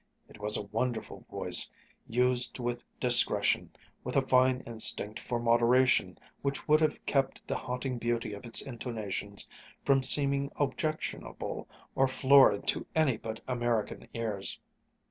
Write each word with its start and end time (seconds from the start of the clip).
It 0.27 0.39
was 0.39 0.57
a 0.57 0.63
wonderful 0.63 1.27
voice, 1.29 1.69
used 2.07 2.57
with 2.57 2.83
discretion, 2.99 3.69
with 4.03 4.17
a 4.17 4.21
fine 4.23 4.61
instinct 4.65 5.19
for 5.19 5.39
moderation 5.39 6.17
which 6.41 6.67
would 6.67 6.81
have 6.81 7.05
kept 7.05 7.47
the 7.47 7.55
haunting 7.55 7.99
beauty 7.99 8.33
of 8.33 8.43
its 8.47 8.63
intonations 8.63 9.47
from 9.85 10.01
seeming 10.01 10.51
objectionable 10.55 11.67
or 11.93 12.07
florid 12.07 12.65
to 12.69 12.87
any 12.95 13.17
but 13.17 13.41
American 13.47 14.07
ears. 14.15 14.59